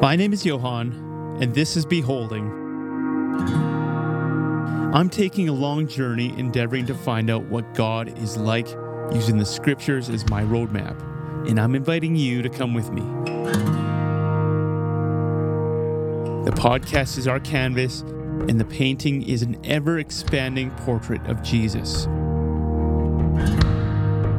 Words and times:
My 0.00 0.14
name 0.14 0.32
is 0.32 0.46
Johan, 0.46 1.38
and 1.40 1.52
this 1.52 1.76
is 1.76 1.84
Beholding. 1.84 2.48
I'm 4.94 5.10
taking 5.10 5.48
a 5.48 5.52
long 5.52 5.88
journey 5.88 6.32
endeavoring 6.38 6.86
to 6.86 6.94
find 6.94 7.28
out 7.28 7.42
what 7.46 7.74
God 7.74 8.16
is 8.16 8.36
like 8.36 8.68
using 9.12 9.38
the 9.38 9.44
scriptures 9.44 10.08
as 10.08 10.24
my 10.30 10.44
roadmap, 10.44 11.00
and 11.48 11.58
I'm 11.58 11.74
inviting 11.74 12.14
you 12.14 12.42
to 12.42 12.48
come 12.48 12.74
with 12.74 12.92
me. 12.92 13.02
The 16.44 16.52
podcast 16.52 17.18
is 17.18 17.26
our 17.26 17.40
canvas, 17.40 18.02
and 18.02 18.60
the 18.60 18.66
painting 18.66 19.24
is 19.24 19.42
an 19.42 19.58
ever 19.64 19.98
expanding 19.98 20.70
portrait 20.70 21.26
of 21.26 21.42
Jesus. 21.42 22.04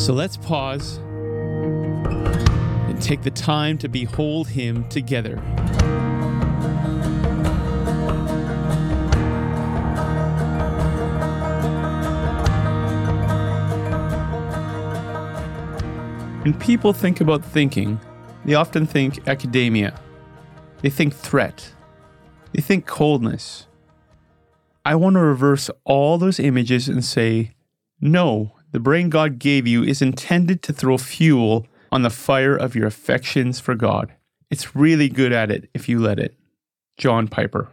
So 0.00 0.12
let's 0.14 0.36
pause 0.36 1.00
take 3.00 3.22
the 3.22 3.30
time 3.30 3.78
to 3.78 3.88
behold 3.88 4.48
Him 4.48 4.88
together. 4.88 5.36
When 16.42 16.54
people 16.58 16.92
think 16.92 17.20
about 17.20 17.44
thinking, 17.44 18.00
they 18.44 18.54
often 18.54 18.86
think 18.86 19.28
academia. 19.28 20.00
They 20.80 20.88
think 20.88 21.14
threat. 21.14 21.74
They 22.52 22.62
think 22.62 22.86
coldness. 22.86 23.66
I 24.84 24.94
want 24.94 25.14
to 25.14 25.20
reverse 25.20 25.70
all 25.84 26.16
those 26.16 26.40
images 26.40 26.88
and 26.88 27.04
say, 27.04 27.52
no, 28.00 28.52
the 28.72 28.80
brain 28.80 29.10
God 29.10 29.38
gave 29.38 29.66
you 29.66 29.84
is 29.84 30.00
intended 30.00 30.62
to 30.62 30.72
throw 30.72 30.96
fuel 30.96 31.66
on 31.92 32.02
the 32.02 32.10
fire 32.10 32.56
of 32.56 32.74
your 32.74 32.86
affections 32.86 33.60
for 33.60 33.74
God. 33.74 34.12
It's 34.50 34.74
really 34.74 35.08
good 35.08 35.32
at 35.32 35.50
it 35.50 35.68
if 35.74 35.88
you 35.88 35.98
let 35.98 36.18
it. 36.18 36.34
John 36.96 37.28
Piper. 37.28 37.70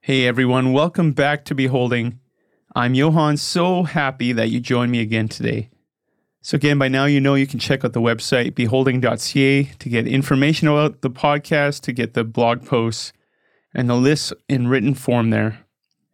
Hey 0.00 0.26
everyone, 0.26 0.72
welcome 0.72 1.12
back 1.12 1.44
to 1.46 1.54
Beholding. 1.54 2.18
I'm 2.74 2.94
Johan, 2.94 3.36
so 3.36 3.82
happy 3.82 4.32
that 4.32 4.50
you 4.50 4.60
joined 4.60 4.92
me 4.92 5.00
again 5.00 5.28
today. 5.28 5.70
So, 6.40 6.54
again, 6.54 6.78
by 6.78 6.88
now 6.88 7.04
you 7.04 7.20
know 7.20 7.34
you 7.34 7.46
can 7.46 7.58
check 7.58 7.84
out 7.84 7.92
the 7.92 8.00
website 8.00 8.54
beholding.ca 8.54 9.64
to 9.64 9.88
get 9.88 10.06
information 10.06 10.68
about 10.68 11.02
the 11.02 11.10
podcast, 11.10 11.80
to 11.82 11.92
get 11.92 12.14
the 12.14 12.24
blog 12.24 12.64
posts, 12.64 13.12
and 13.74 13.90
the 13.90 13.96
lists 13.96 14.32
in 14.48 14.68
written 14.68 14.94
form 14.94 15.30
there. 15.30 15.58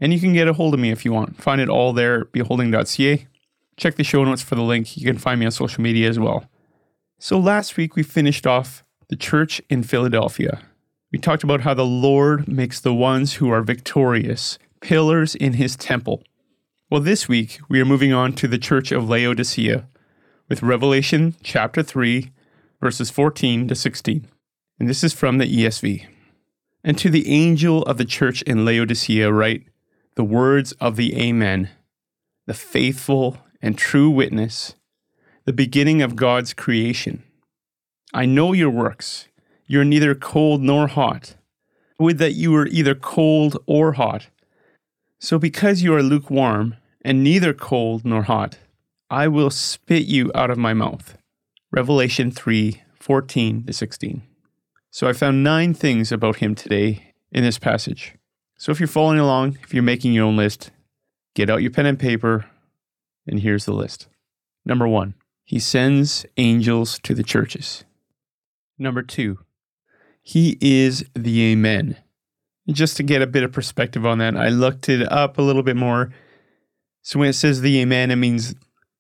And 0.01 0.13
you 0.13 0.21
can 0.21 0.33
get 0.33 0.49
a 0.49 0.55
hold 0.55 0.75
of 0.75 0.81
me 0.81 0.91
if 0.91 1.05
you 1.05 1.13
want. 1.13 1.41
Find 1.41 1.61
it 1.61 1.69
all 1.69 1.93
there 1.93 2.25
beholding.ca. 2.27 3.27
Check 3.77 3.97
the 3.97 4.05
show 4.05 4.25
notes 4.25 4.43
for 4.43 4.55
the 4.55 4.63
link. 4.63 4.97
You 4.97 5.07
can 5.07 5.19
find 5.19 5.39
me 5.39 5.47
on 5.47 5.53
social 5.53 5.83
media 5.83 6.09
as 6.09 6.19
well. 6.19 6.49
So, 7.25 7.39
last 7.39 7.79
week 7.79 7.97
we 7.97 8.03
finished 8.03 8.47
off 8.47 8.85
the 9.09 9.17
church 9.17 9.63
in 9.71 9.83
Philadelphia. 9.83 10.61
We 11.11 11.19
talked 11.19 11.43
about 11.43 11.63
how 11.63 11.73
the 11.73 11.83
Lord 11.83 12.47
makes 12.47 12.79
the 12.79 12.93
ones 12.93 13.37
who 13.37 13.49
are 13.49 13.63
victorious 13.63 14.59
pillars 14.83 15.35
in 15.35 15.55
his 15.55 15.75
temple. 15.75 16.23
Well, 16.91 17.01
this 17.01 17.27
week 17.27 17.61
we 17.67 17.81
are 17.81 17.87
moving 17.87 18.13
on 18.13 18.35
to 18.35 18.47
the 18.47 18.59
church 18.59 18.93
of 18.93 19.09
Laodicea 19.09 19.89
with 20.51 20.63
Revelation 20.63 21.35
chapter 21.43 21.83
3, 21.83 22.31
verses 22.83 23.09
14 23.09 23.69
to 23.69 23.75
16. 23.75 24.29
And 24.79 24.87
this 24.87 25.03
is 25.03 25.15
from 25.15 25.39
the 25.39 25.47
ESV. 25.47 26.07
And 26.85 26.99
to 26.99 27.09
the 27.09 27.27
angel 27.27 27.85
of 27.85 27.97
the 27.97 28.05
church 28.05 28.43
in 28.43 28.67
Laodicea, 28.67 29.33
write 29.33 29.63
the 30.15 30.25
words 30.25 30.73
of 30.73 30.97
the 30.97 31.19
Amen, 31.19 31.71
the 32.47 32.53
faithful 32.53 33.39
and 33.63 33.79
true 33.79 34.11
witness, 34.11 34.75
the 35.45 35.53
beginning 35.53 36.01
of 36.03 36.17
God's 36.17 36.55
creation. 36.55 37.23
I 38.13 38.27
know 38.27 38.53
your 38.53 38.71
works. 38.71 39.29
You're 39.67 39.85
neither 39.85 40.15
cold 40.15 40.63
nor 40.63 40.87
hot. 40.87 41.37
Would 41.99 42.19
that 42.19 42.33
you 42.33 42.53
were 42.53 42.67
either 42.67 42.95
cold 42.95 43.59
or 43.67 43.93
hot. 43.93 44.29
So 45.19 45.39
because 45.39 45.83
you 45.83 45.95
are 45.95 46.03
lukewarm, 46.03 46.77
and 47.05 47.23
neither 47.23 47.53
cold 47.53 48.05
nor 48.05 48.23
hot, 48.23 48.59
I 49.11 49.29
will 49.29 49.51
spit 49.51 50.07
you 50.07 50.33
out 50.35 50.51
of 50.51 50.59
my 50.59 50.73
mouth. 50.73 51.19
Revelation 51.71 52.31
3 52.31 52.81
14 52.99 53.65
to 53.65 53.73
16. 53.73 54.23
So 54.91 55.07
I 55.07 55.13
found 55.13 55.45
nine 55.45 55.75
things 55.75 56.11
about 56.11 56.37
him 56.37 56.55
today 56.55 57.13
in 57.31 57.45
this 57.45 57.59
passage. 57.59 58.15
So 58.57 58.73
if 58.73 58.81
you're 58.81 58.87
following 58.87 59.19
along, 59.19 59.59
if 59.63 59.75
you're 59.75 59.83
making 59.83 60.15
your 60.15 60.25
own 60.25 60.37
list, 60.37 60.71
get 61.35 61.51
out 61.51 61.61
your 61.61 61.71
pen 61.71 61.85
and 61.85 61.99
paper, 61.99 62.47
and 63.27 63.41
here's 63.41 63.67
the 63.67 63.75
list. 63.75 64.07
Number 64.65 64.89
one, 64.89 65.15
he 65.45 65.59
sends 65.59 66.25
angels 66.37 66.99
to 67.01 67.15
the 67.15 67.23
churches. 67.23 67.85
Number 68.79 69.03
two, 69.03 69.39
he 70.23 70.57
is 70.61 71.05
the 71.15 71.53
Amen. 71.53 71.97
Just 72.69 72.97
to 72.97 73.03
get 73.03 73.21
a 73.21 73.27
bit 73.27 73.43
of 73.43 73.53
perspective 73.53 74.07
on 74.07 74.19
that, 74.19 74.37
I 74.37 74.49
looked 74.49 74.89
it 74.89 75.11
up 75.13 75.37
a 75.37 75.43
little 75.43 75.63
bit 75.63 75.77
more. 75.77 76.13
So 77.03 77.19
when 77.19 77.29
it 77.29 77.35
says 77.35 77.61
the 77.61 77.79
Amen, 77.81 78.11
it 78.11 78.17
means 78.17 78.55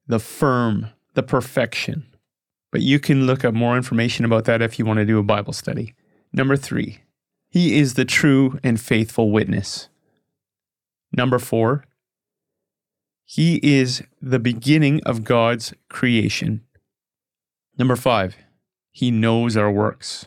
the 0.06 0.18
firm, 0.18 0.90
the 1.14 1.22
perfection. 1.22 2.06
But 2.70 2.82
you 2.82 3.00
can 3.00 3.26
look 3.26 3.44
up 3.44 3.54
more 3.54 3.76
information 3.76 4.24
about 4.24 4.44
that 4.44 4.60
if 4.60 4.78
you 4.78 4.84
want 4.84 4.98
to 4.98 5.06
do 5.06 5.18
a 5.18 5.22
Bible 5.22 5.54
study. 5.54 5.94
Number 6.32 6.56
three, 6.56 6.98
he 7.48 7.78
is 7.78 7.94
the 7.94 8.04
true 8.04 8.58
and 8.62 8.78
faithful 8.78 9.30
witness. 9.30 9.88
Number 11.16 11.38
four, 11.38 11.84
he 13.24 13.56
is 13.62 14.02
the 14.20 14.38
beginning 14.38 15.02
of 15.04 15.24
God's 15.24 15.72
creation. 15.88 16.62
Number 17.78 17.96
five, 17.96 18.36
he 18.90 19.10
knows 19.10 19.56
our 19.56 19.70
works. 19.70 20.26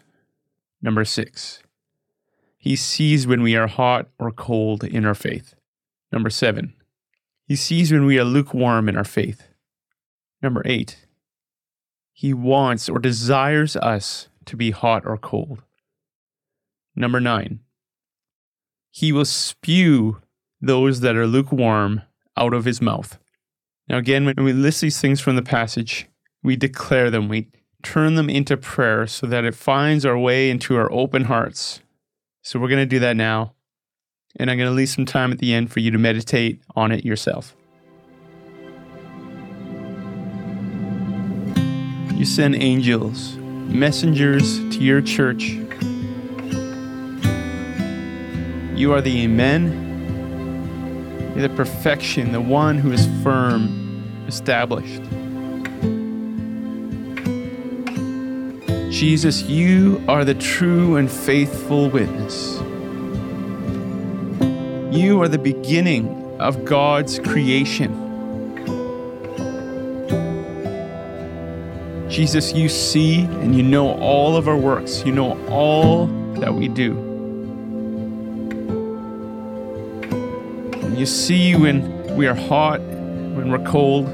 Number 0.81 1.05
six, 1.05 1.61
he 2.57 2.75
sees 2.75 3.25
when 3.25 3.41
we 3.41 3.55
are 3.55 3.67
hot 3.67 4.07
or 4.19 4.31
cold 4.31 4.83
in 4.83 5.05
our 5.05 5.15
faith. 5.15 5.55
Number 6.11 6.29
seven, 6.29 6.73
he 7.45 7.55
sees 7.55 7.91
when 7.91 8.05
we 8.05 8.19
are 8.19 8.23
lukewarm 8.23 8.89
in 8.89 8.97
our 8.97 9.03
faith. 9.03 9.47
Number 10.41 10.61
eight, 10.65 11.07
he 12.11 12.33
wants 12.33 12.89
or 12.89 12.99
desires 12.99 13.75
us 13.75 14.27
to 14.45 14.57
be 14.57 14.71
hot 14.71 15.03
or 15.05 15.17
cold. 15.17 15.63
Number 16.95 17.19
nine, 17.19 17.59
he 18.89 19.11
will 19.11 19.25
spew 19.25 20.21
those 20.59 21.01
that 21.01 21.15
are 21.15 21.27
lukewarm 21.27 22.01
out 22.37 22.53
of 22.53 22.65
his 22.65 22.81
mouth. 22.81 23.17
Now, 23.87 23.97
again, 23.97 24.25
when 24.25 24.43
we 24.43 24.53
list 24.53 24.81
these 24.81 24.99
things 24.99 25.19
from 25.19 25.35
the 25.35 25.41
passage, 25.41 26.07
we 26.43 26.55
declare 26.55 27.09
them, 27.09 27.29
we 27.29 27.49
turn 27.83 28.15
them 28.15 28.29
into 28.29 28.57
prayer 28.57 29.07
so 29.07 29.27
that 29.27 29.45
it 29.45 29.55
finds 29.55 30.05
our 30.05 30.17
way 30.17 30.49
into 30.49 30.75
our 30.75 30.91
open 30.91 31.25
hearts. 31.25 31.81
So, 32.41 32.59
we're 32.59 32.69
going 32.69 32.81
to 32.81 32.85
do 32.85 32.99
that 32.99 33.15
now. 33.15 33.53
And 34.39 34.51
I'm 34.51 34.57
going 34.57 34.69
to 34.69 34.75
leave 34.75 34.89
some 34.89 35.05
time 35.05 35.31
at 35.31 35.39
the 35.39 35.53
end 35.53 35.71
for 35.71 35.79
you 35.79 35.89
to 35.91 35.97
meditate 35.97 36.61
on 36.75 36.91
it 36.91 37.03
yourself. 37.03 37.55
You 42.17 42.25
send 42.25 42.55
angels, 42.55 43.35
messengers 43.37 44.57
to 44.57 44.79
your 44.79 45.01
church. 45.01 45.43
You 48.75 48.93
are 48.93 49.01
the 49.01 49.23
Amen. 49.23 49.86
The 51.37 51.49
perfection, 51.49 52.31
the 52.31 52.41
one 52.41 52.79
who 52.79 52.91
is 52.91 53.07
firm, 53.21 54.25
established. 54.27 55.03
Jesus, 58.91 59.43
you 59.43 60.03
are 60.07 60.25
the 60.25 60.33
true 60.33 60.95
and 60.95 61.09
faithful 61.09 61.91
witness. 61.91 62.57
You 64.91 65.21
are 65.21 65.27
the 65.27 65.37
beginning 65.37 66.07
of 66.39 66.65
God's 66.65 67.19
creation. 67.19 67.93
Jesus, 72.09 72.53
you 72.53 72.67
see 72.67 73.21
and 73.21 73.55
you 73.55 73.61
know 73.61 73.91
all 73.99 74.35
of 74.35 74.47
our 74.47 74.57
works. 74.57 75.03
You 75.05 75.11
know 75.11 75.39
all 75.47 76.07
that 76.39 76.55
we 76.55 76.67
do. 76.67 77.16
You 80.97 81.05
see 81.05 81.55
when 81.55 82.15
we 82.15 82.27
are 82.27 82.33
hot, 82.33 82.81
when 82.81 83.51
we're 83.51 83.65
cold. 83.65 84.05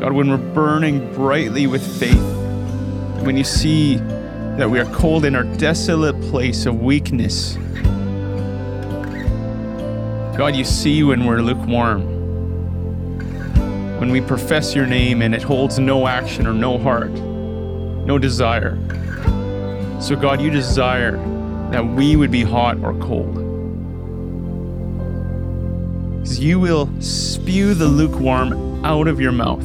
God, 0.00 0.12
when 0.12 0.30
we're 0.30 0.54
burning 0.54 1.12
brightly 1.14 1.66
with 1.66 1.84
faith. 1.98 2.16
When 3.24 3.36
you 3.36 3.44
see 3.44 3.96
that 4.56 4.70
we 4.70 4.78
are 4.80 4.90
cold 4.94 5.24
in 5.24 5.34
our 5.36 5.44
desolate 5.44 6.20
place 6.22 6.66
of 6.66 6.80
weakness. 6.80 7.56
God, 10.36 10.56
you 10.56 10.64
see 10.64 11.02
when 11.02 11.24
we're 11.26 11.40
lukewarm 11.40 12.14
when 13.98 14.10
we 14.10 14.20
profess 14.20 14.74
your 14.74 14.86
name 14.86 15.22
and 15.22 15.34
it 15.34 15.42
holds 15.42 15.78
no 15.78 16.06
action 16.06 16.46
or 16.46 16.52
no 16.52 16.76
heart, 16.76 17.10
no 17.10 18.18
desire. 18.18 18.76
So, 20.00 20.14
God, 20.14 20.42
you 20.42 20.50
desire 20.50 21.16
that 21.70 21.86
we 21.86 22.16
would 22.16 22.30
be 22.30 22.42
hot 22.42 22.76
or 22.82 22.92
cold. 22.98 23.43
You 26.44 26.60
will 26.60 26.90
spew 27.00 27.72
the 27.72 27.86
lukewarm 27.86 28.84
out 28.84 29.08
of 29.08 29.18
your 29.18 29.32
mouth. 29.32 29.64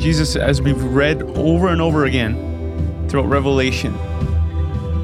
Jesus, 0.00 0.34
as 0.34 0.62
we've 0.62 0.82
read 0.82 1.22
over 1.36 1.68
and 1.68 1.82
over 1.82 2.06
again 2.06 3.06
throughout 3.06 3.26
Revelation. 3.26 3.92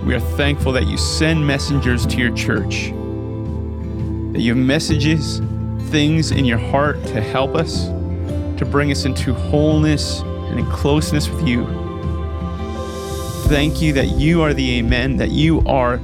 We 0.07 0.15
are 0.15 0.21
thankful 0.21 0.73
that 0.73 0.87
you 0.87 0.97
send 0.97 1.47
messengers 1.47 2.07
to 2.07 2.17
your 2.17 2.35
church, 2.35 2.93
that 4.33 4.41
you 4.41 4.55
have 4.55 4.65
messages, 4.65 5.43
things 5.91 6.31
in 6.31 6.47
your 6.47 6.57
heart 6.57 6.97
to 7.09 7.21
help 7.21 7.55
us, 7.55 7.89
to 7.89 8.67
bring 8.71 8.91
us 8.91 9.05
into 9.05 9.35
wholeness 9.35 10.21
and 10.21 10.59
in 10.59 10.67
closeness 10.71 11.29
with 11.29 11.47
you. 11.47 11.67
Thank 13.49 13.83
you 13.83 13.93
that 13.93 14.13
you 14.13 14.41
are 14.41 14.55
the 14.55 14.79
Amen, 14.79 15.19
that 15.19 15.31
you 15.31 15.61
are 15.67 16.01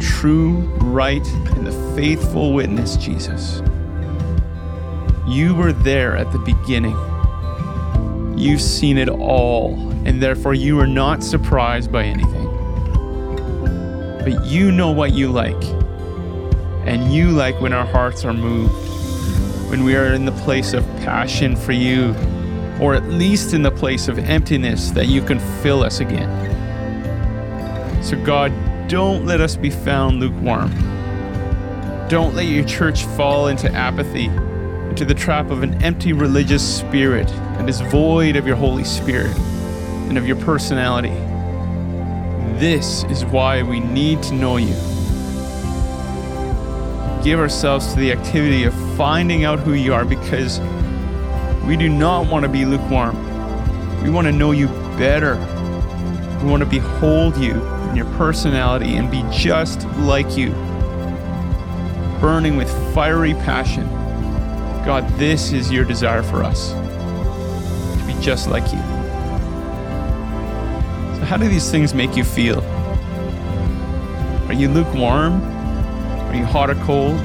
true, 0.00 0.58
right, 0.80 1.26
and 1.26 1.66
the 1.66 1.94
faithful 1.94 2.52
witness, 2.52 2.96
Jesus. 2.96 3.62
You 5.26 5.54
were 5.54 5.72
there 5.72 6.16
at 6.16 6.30
the 6.32 6.38
beginning. 6.38 6.96
You've 8.38 8.60
seen 8.60 8.98
it 8.98 9.08
all, 9.08 9.74
and 10.04 10.22
therefore 10.22 10.54
you 10.54 10.78
are 10.80 10.86
not 10.86 11.24
surprised 11.24 11.90
by 11.90 12.04
anything. 12.04 12.46
But 14.22 14.44
you 14.44 14.70
know 14.72 14.90
what 14.90 15.12
you 15.12 15.30
like, 15.30 15.62
and 16.86 17.12
you 17.12 17.30
like 17.30 17.60
when 17.60 17.72
our 17.72 17.86
hearts 17.86 18.24
are 18.24 18.32
moved, 18.32 18.74
when 19.70 19.84
we 19.84 19.96
are 19.96 20.12
in 20.14 20.24
the 20.24 20.32
place 20.32 20.72
of 20.72 20.84
passion 20.98 21.56
for 21.56 21.72
you, 21.72 22.14
or 22.80 22.94
at 22.94 23.04
least 23.04 23.54
in 23.54 23.62
the 23.62 23.70
place 23.70 24.08
of 24.08 24.18
emptiness 24.18 24.90
that 24.90 25.06
you 25.06 25.22
can 25.22 25.38
fill 25.62 25.82
us 25.82 26.00
again. 26.00 26.30
So, 28.02 28.22
God, 28.22 28.52
don't 28.88 29.26
let 29.26 29.40
us 29.40 29.56
be 29.56 29.70
found 29.70 30.20
lukewarm. 30.20 30.70
Don't 32.08 32.34
let 32.34 32.46
your 32.46 32.64
church 32.64 33.04
fall 33.04 33.48
into 33.48 33.70
apathy, 33.72 34.26
into 34.26 35.04
the 35.04 35.14
trap 35.14 35.50
of 35.50 35.64
an 35.64 35.82
empty 35.82 36.12
religious 36.12 36.62
spirit 36.62 37.26
that 37.26 37.68
is 37.68 37.80
void 37.80 38.36
of 38.36 38.46
your 38.46 38.54
Holy 38.54 38.84
Spirit 38.84 39.36
and 40.08 40.16
of 40.16 40.24
your 40.24 40.36
personality. 40.36 41.14
This 42.60 43.02
is 43.04 43.24
why 43.24 43.64
we 43.64 43.80
need 43.80 44.22
to 44.24 44.34
know 44.34 44.56
you. 44.56 44.74
Give 47.24 47.40
ourselves 47.40 47.92
to 47.92 47.98
the 47.98 48.12
activity 48.12 48.62
of 48.64 48.96
finding 48.96 49.44
out 49.44 49.58
who 49.58 49.72
you 49.72 49.92
are 49.92 50.04
because 50.04 50.60
we 51.66 51.76
do 51.76 51.88
not 51.88 52.30
want 52.30 52.44
to 52.44 52.48
be 52.48 52.64
lukewarm. 52.64 53.16
We 54.04 54.10
want 54.10 54.28
to 54.28 54.32
know 54.32 54.52
you 54.52 54.68
better. 54.96 55.34
We 56.40 56.48
want 56.48 56.62
to 56.62 56.68
behold 56.68 57.36
you 57.36 57.75
in 57.88 57.96
your 57.96 58.06
personality 58.16 58.96
and 58.96 59.10
be 59.10 59.24
just 59.30 59.86
like 59.98 60.36
you, 60.36 60.50
burning 62.20 62.56
with 62.56 62.70
fiery 62.94 63.34
passion. 63.34 63.86
God, 64.84 65.08
this 65.18 65.52
is 65.52 65.70
your 65.70 65.84
desire 65.84 66.22
for 66.22 66.42
us 66.42 66.72
to 66.72 68.04
be 68.06 68.14
just 68.20 68.48
like 68.48 68.64
you. 68.72 68.78
So, 71.16 71.24
how 71.24 71.36
do 71.36 71.48
these 71.48 71.70
things 71.70 71.94
make 71.94 72.16
you 72.16 72.24
feel? 72.24 72.60
Are 74.48 74.54
you 74.54 74.68
lukewarm? 74.68 75.42
Are 75.42 76.34
you 76.34 76.44
hot 76.44 76.70
or 76.70 76.76
cold? 76.84 77.16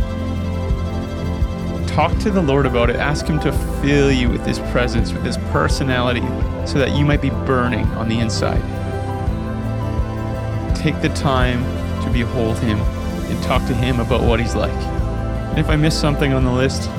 Talk 1.87 2.17
to 2.19 2.31
the 2.31 2.41
Lord 2.41 2.65
about 2.65 2.89
it. 2.89 2.95
Ask 2.95 3.27
Him 3.27 3.39
to 3.41 3.51
fill 3.81 4.11
you 4.11 4.29
with 4.29 4.45
His 4.45 4.59
presence, 4.71 5.11
with 5.11 5.23
His 5.23 5.37
personality, 5.51 6.21
so 6.65 6.79
that 6.79 6.91
you 6.97 7.05
might 7.05 7.21
be 7.21 7.29
burning 7.29 7.85
on 7.93 8.07
the 8.07 8.19
inside 8.19 8.61
take 10.81 10.99
the 11.01 11.09
time 11.09 11.63
to 12.03 12.11
behold 12.11 12.57
Him 12.57 12.79
and 12.79 13.43
talk 13.43 13.61
to 13.67 13.73
Him 13.73 13.99
about 13.99 14.23
what 14.23 14.39
He's 14.39 14.55
like. 14.55 14.73
And 15.51 15.59
if 15.59 15.69
I 15.69 15.75
miss 15.75 15.99
something 15.99 16.33
on 16.33 16.43
the 16.43 16.51
list, 16.51 16.89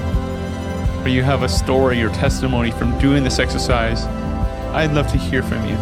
or 1.03 1.09
you 1.09 1.25
have 1.25 1.43
a 1.43 1.49
story 1.49 2.01
or 2.01 2.11
testimony 2.11 2.71
from 2.71 2.97
doing 3.01 3.25
this 3.25 3.41
exercise, 3.41 4.05
I'd 4.73 4.93
love 4.93 5.09
to 5.09 5.19
hear 5.19 5.43
from 5.43 5.67
you. 5.67 5.75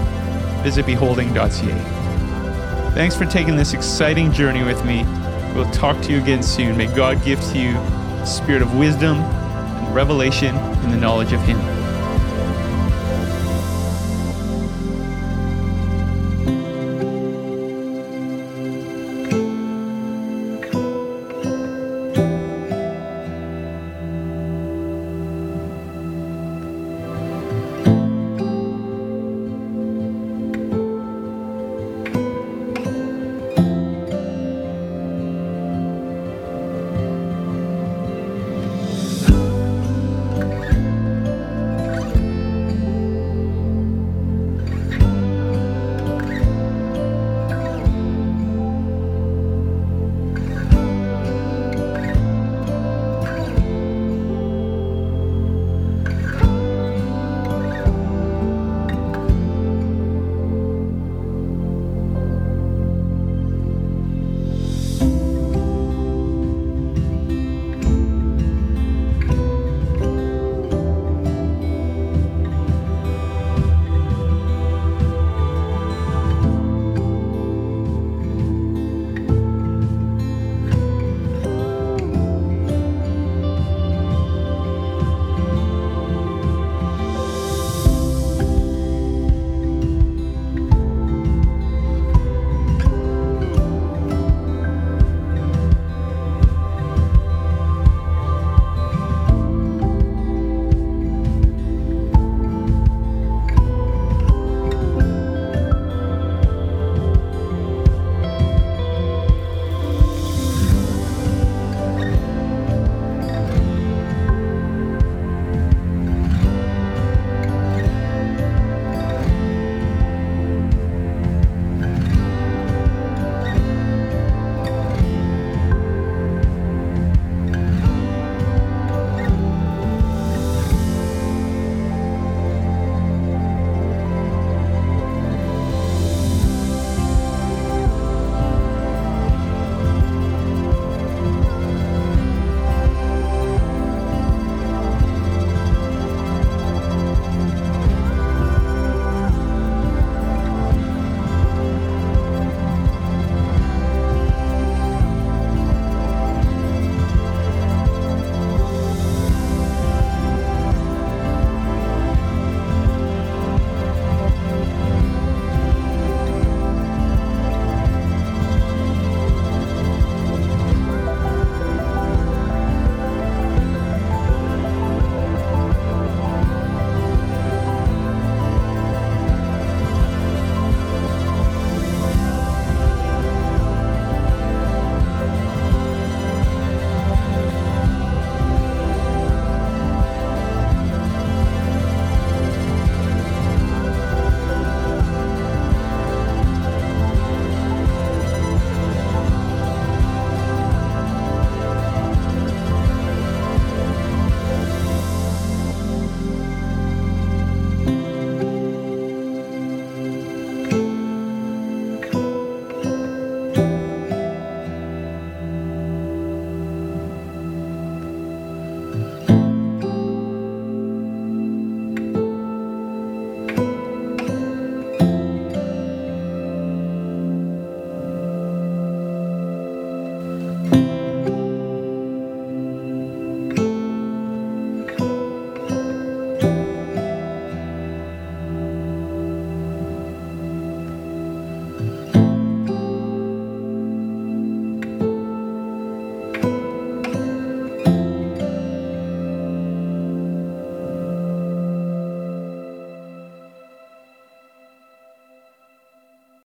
Visit 0.62 0.86
beholding.ca. 0.86 2.92
Thanks 2.94 3.14
for 3.14 3.26
taking 3.26 3.54
this 3.54 3.74
exciting 3.74 4.32
journey 4.32 4.62
with 4.62 4.82
me. 4.86 5.04
We'll 5.54 5.70
talk 5.70 6.00
to 6.04 6.12
you 6.12 6.22
again 6.22 6.42
soon. 6.42 6.78
May 6.78 6.86
God 6.86 7.22
give 7.22 7.38
to 7.52 7.58
you 7.58 8.24
spirit 8.24 8.62
of 8.62 8.78
wisdom 8.78 9.18
and 9.18 9.94
revelation 9.94 10.56
in 10.56 10.90
the 10.90 10.96
knowledge 10.96 11.32
of 11.32 11.42
Him. 11.42 11.58